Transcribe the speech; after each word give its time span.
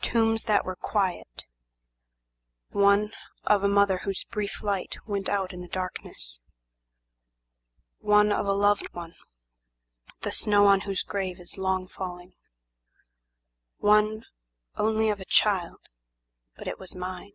"Tombs 0.00 0.42
that 0.48 0.64
were 0.64 0.74
quiet; 0.74 1.44
One, 2.70 3.12
of 3.44 3.62
a 3.62 3.68
mother, 3.68 3.98
whose 3.98 4.24
brief 4.24 4.64
light 4.64 4.96
went 5.06 5.28
out 5.28 5.52
in 5.52 5.60
the 5.60 5.68
darkness, 5.68 6.40
One, 8.00 8.32
of 8.32 8.46
a 8.46 8.52
loved 8.52 8.88
one, 8.92 9.14
the 10.22 10.32
snow 10.32 10.66
on 10.66 10.80
whose 10.80 11.04
grave 11.04 11.38
is 11.38 11.56
long 11.56 11.86
falling, 11.86 12.34
One, 13.78 14.24
only 14.74 15.08
of 15.08 15.20
a 15.20 15.24
child, 15.24 15.78
but 16.56 16.66
it 16.66 16.80
was 16.80 16.96
mine. 16.96 17.34